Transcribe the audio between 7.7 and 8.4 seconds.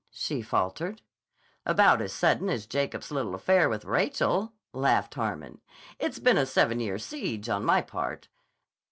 part."